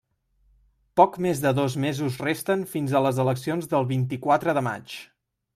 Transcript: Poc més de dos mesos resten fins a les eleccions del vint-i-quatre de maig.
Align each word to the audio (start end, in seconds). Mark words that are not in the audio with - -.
Poc 1.01 1.19
més 1.25 1.43
de 1.43 1.51
dos 1.59 1.75
mesos 1.83 2.17
resten 2.25 2.65
fins 2.73 2.97
a 3.01 3.05
les 3.09 3.23
eleccions 3.27 3.73
del 3.75 3.89
vint-i-quatre 3.95 4.61
de 4.61 4.69
maig. 4.71 4.99